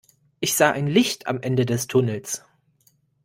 [0.39, 2.43] Ich sah ein Licht am Ende des Tunnels.